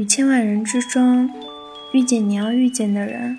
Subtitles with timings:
[0.02, 1.30] ：“于千万人之中，
[1.92, 3.36] 遇见你要遇见的人；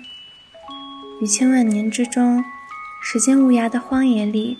[1.20, 2.44] 于千万年之中，
[3.02, 4.58] 时间无涯的荒野里，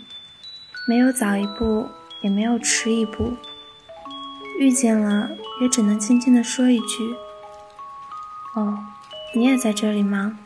[0.88, 1.88] 没有早一步，
[2.20, 3.34] 也没有迟一步。
[4.58, 7.14] 遇见了，也只能轻轻地说一句
[8.56, 8.80] ：‘哦，
[9.36, 10.40] 你也在这里吗？’”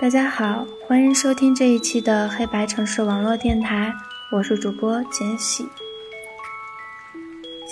[0.00, 3.92] 大家好，欢迎收听这一期的黑白城市网络电台，
[4.30, 5.66] 我是主播简喜。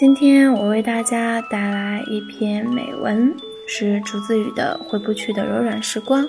[0.00, 6.24] 今天我为大家带来一篇美文，是竹子语的《回不去的柔软时光》，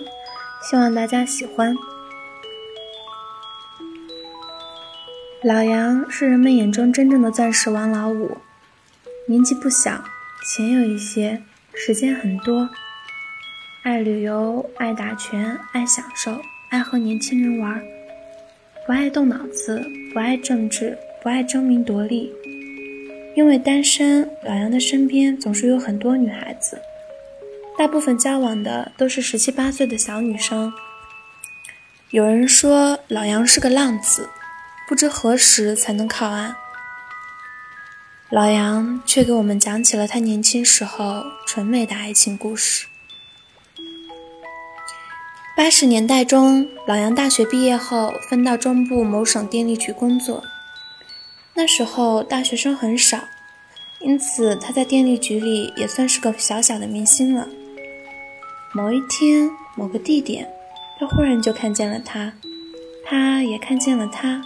[0.61, 1.73] 希望大家喜欢。
[5.41, 8.37] 老杨是人们眼中真正的钻石王老五，
[9.25, 10.03] 年纪不小，
[10.45, 11.41] 钱有一些，
[11.73, 12.69] 时间很多。
[13.83, 17.81] 爱旅游，爱打拳，爱享受，爱和年轻人玩，
[18.85, 22.29] 不爱动脑子，不爱政治，不爱争名夺利。
[23.33, 26.81] 因为单身，老杨的身边总是有很多女孩子，
[27.77, 30.71] 大部分交往的都是十七八岁的小女生。
[32.09, 34.29] 有人说老杨是个浪子，
[34.87, 36.55] 不知何时才能靠岸。
[38.29, 42.87] 老杨却给我们讲起了他年轻时候纯美的爱情故事。
[45.55, 50.43] 八十年代中，老杨大学毕业后分到中部某省电力局工作。
[51.61, 53.19] 那时候大学生很少，
[53.99, 57.47] 因此他在电力局里也算是个小小的明星了。
[58.73, 60.51] 某一天，某个地点，
[60.99, 62.33] 他忽然就看见了他，
[63.05, 64.41] 他也看见了他。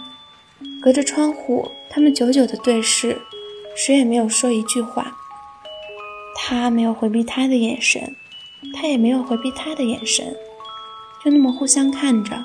[0.82, 3.18] 隔着窗户，他们久久的对视，
[3.74, 5.16] 谁也没有说一句话。
[6.36, 8.14] 他没有回避他的眼神，
[8.74, 10.36] 他也没有回避他的眼神。
[11.24, 12.44] 就那么互相看着，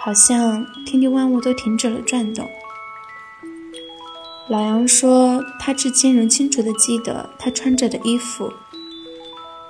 [0.00, 2.48] 好像天地万物都停止了转动。
[4.48, 8.52] 老杨说，他至今仍清楚地记得他穿着的衣服，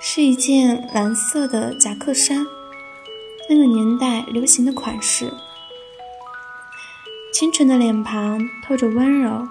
[0.01, 2.45] 是一件蓝色的夹克衫，
[3.49, 5.31] 那个年代流行的款式。
[7.31, 9.47] 清纯的脸庞透着温柔，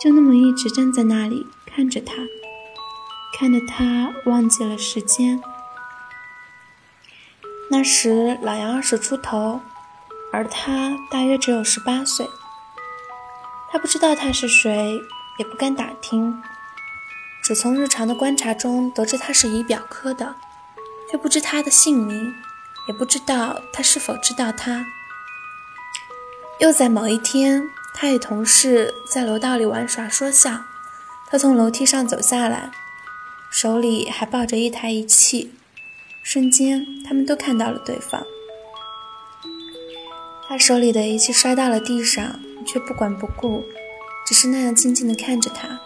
[0.00, 2.14] 就那么一直站在那里看着他，
[3.38, 5.42] 看得他忘记了时间。
[7.70, 9.60] 那时老杨二十出头，
[10.32, 12.28] 而他大约只有十八岁。
[13.74, 15.02] 他不知道他是谁，
[15.36, 16.40] 也不敢打听，
[17.42, 20.36] 只从日常的观察中得知他是仪表科的，
[21.10, 22.32] 却不知他的姓名，
[22.86, 24.86] 也不知道他是否知道他。
[26.60, 30.62] 又在某一天，他与同事在楼道里玩耍说笑，
[31.28, 32.70] 他从楼梯上走下来，
[33.50, 35.52] 手里还抱着一台仪器。
[36.22, 38.24] 瞬间，他们都看到了对方。
[40.46, 43.64] 他手里的仪器摔到了地上，却不管不顾，
[44.26, 45.80] 只是那样静静地看着他。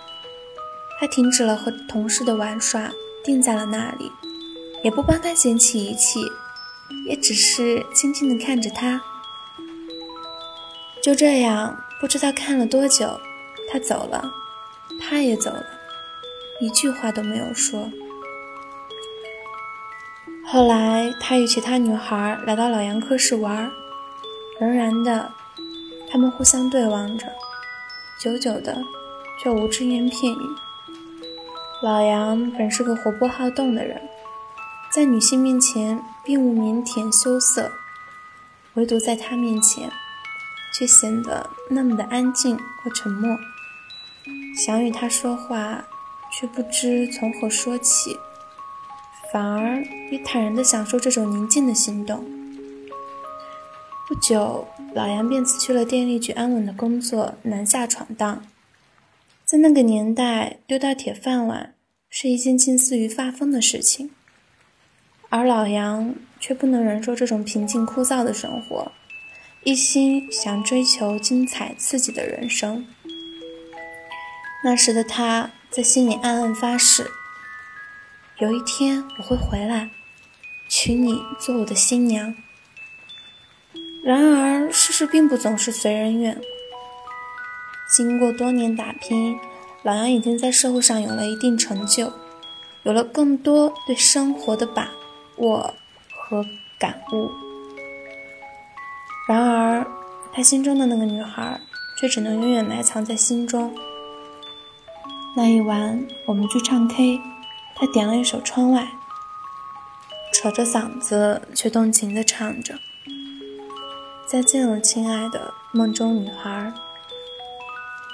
[1.00, 2.91] 他停止了和同事的玩耍，
[3.22, 4.11] 定在了那里，
[4.83, 6.21] 也不帮他捡起仪器，
[7.06, 9.00] 也只是静静地看着他。
[11.03, 13.21] 就这样，不知道看了多久，
[13.71, 14.31] 他走了，
[15.00, 15.65] 他也走了，
[16.61, 17.91] 一句话都没有说。
[20.44, 23.71] 后来，他与其他女孩来到老杨科室玩，
[24.59, 25.31] 仍然的，
[26.10, 27.26] 他们互相对望着，
[28.19, 28.82] 久久的，
[29.42, 30.38] 却无只言片语。
[31.82, 34.00] 老杨本是个活泼好动的人，
[34.91, 37.70] 在女性面前并无腼腆羞涩，
[38.74, 39.91] 唯独在她面前，
[40.72, 43.36] 却显得那么的安静和沉默。
[44.56, 45.84] 想与她说话，
[46.32, 48.16] 却不知从何说起。
[49.31, 52.25] 反而也坦然地享受这种宁静的行动。
[54.08, 58.43] 不久，老杨便辞去了电力局安稳的工作，南下闯荡。
[59.44, 61.75] 在那个年代，丢掉铁饭碗
[62.08, 64.10] 是一件近似于发疯的事情，
[65.28, 68.90] 而老杨却不能忍受这种平静枯燥的生活，
[69.62, 72.87] 一心想追求精彩刺激的人生。
[74.64, 77.11] 那时的他在心里暗暗发誓。
[78.38, 79.90] 有一天我会回来，
[80.66, 82.34] 娶你做我的新娘。
[84.08, 86.40] 然而世事并不总是随人愿。
[87.94, 89.38] 经过多年打拼，
[89.82, 92.10] 老杨已经在社会上有了一定成就，
[92.84, 94.88] 有了更多对生活的把
[95.37, 95.75] 握
[96.10, 96.43] 和
[96.78, 97.31] 感悟。
[99.28, 99.87] 然而，
[100.32, 101.61] 他心中的那个女孩
[102.00, 103.76] 却只能永远埋藏在心中。
[105.37, 107.20] 那一晚，我们去唱 K。
[107.75, 108.84] 他点了一首《窗外》，
[110.32, 112.78] 扯着嗓子却动情地唱着
[114.30, 116.72] ：“再见了，亲爱的梦中女孩。”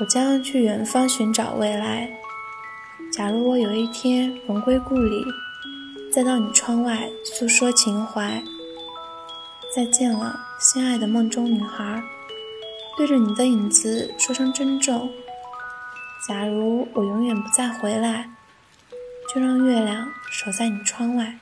[0.00, 2.08] 我将要去远方寻找未来。
[3.12, 5.24] 假如我有一天荣归故里，
[6.12, 8.42] 再到你窗外诉说情怀，
[9.74, 12.02] 再见了，心爱的梦中女孩，
[12.96, 15.10] 对着你的影子说声珍重。
[16.26, 18.30] 假如我永远不再回来，
[19.32, 21.38] 就让月亮守在你窗外。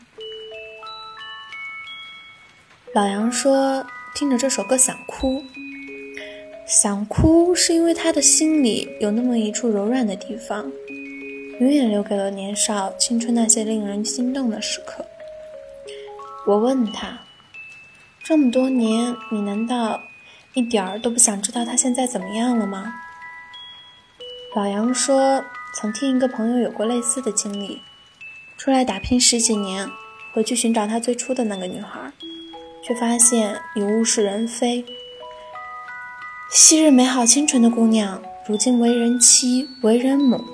[2.95, 5.43] 老杨说：“听着这首歌想哭，
[6.67, 10.71] 想哭是因为他的心里有那么一处柔软的地方。”
[11.61, 15.05] 永远留给了年少青春那些令人心动的时刻。
[16.45, 17.21] 我问他
[18.25, 20.01] ：“这么多年，你难道
[20.55, 22.95] 一点儿都不想知道他现在怎么样了吗？”
[24.57, 25.45] 老杨说
[25.77, 27.81] ：“曾听一个朋友有过类似的经历，
[28.57, 29.89] 出来打拼十几年，
[30.33, 32.13] 回去寻找他最初的那个女孩，
[32.83, 34.85] 却发现已物是人非。
[36.51, 40.45] 昔日美好清纯的姑娘，如今为人妻，为人母。”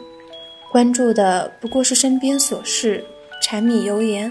[0.71, 3.03] 关注的不过是身边琐事、
[3.43, 4.31] 柴米油盐，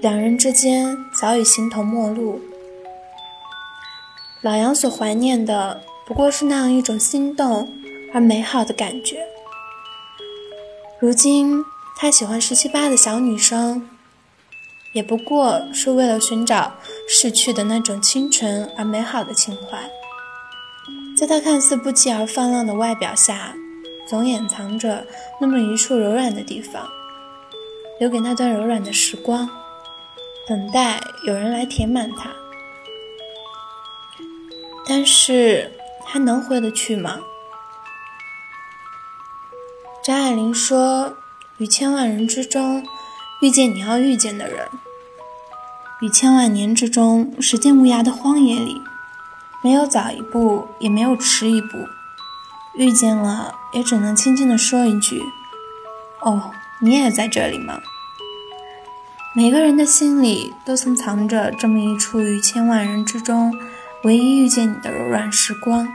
[0.00, 2.40] 两人之间早已形同陌路。
[4.40, 7.70] 老杨所怀念的不过是那样一种心动
[8.14, 9.22] 而美好的感觉。
[10.98, 11.62] 如今
[11.98, 13.86] 他喜欢十七八的小女生，
[14.92, 16.74] 也不过是为了寻找
[17.08, 19.90] 逝去的那种清纯而美好的情怀。
[21.16, 23.54] 在他看似不羁而放浪的外表下。
[24.08, 25.06] 总掩藏着
[25.40, 26.90] 那么一处柔软的地方，
[28.00, 29.48] 留给那段柔软的时光，
[30.48, 32.32] 等待有人来填满它。
[34.84, 35.70] 但是，
[36.04, 37.20] 还能回得去吗？
[40.02, 41.14] 张爱玲说
[41.58, 42.84] ：“于千万人之中，
[43.40, 44.66] 遇见你要遇见的人；
[46.00, 48.82] 于千万年之中，时间无涯的荒野里，
[49.62, 51.68] 没有早一步，也没有迟一步。”
[52.76, 55.22] 遇见了，也只能轻轻地说一句
[56.22, 57.80] ：“哦，你也在这里吗？”
[59.34, 63.56] 每个人的心里都曾藏着这么一处于千万人之中
[64.02, 65.88] 唯一遇见你的柔软时光，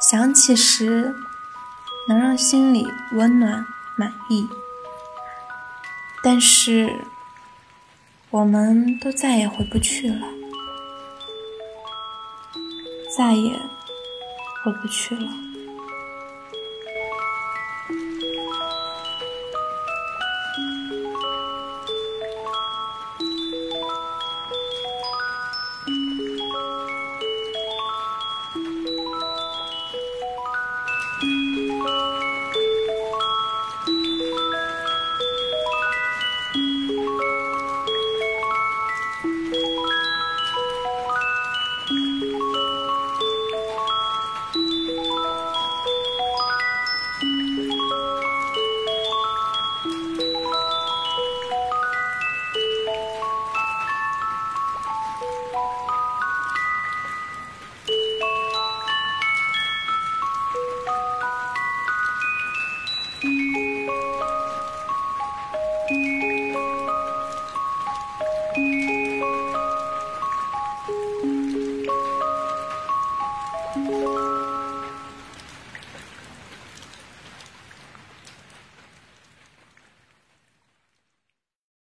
[0.00, 1.14] 想起时
[2.08, 3.64] 能让心里温暖
[3.96, 4.48] 满意。
[6.24, 6.94] 但是，
[8.30, 10.28] 我们都再也回不去了，
[13.16, 13.52] 再也
[14.62, 15.51] 回不去了。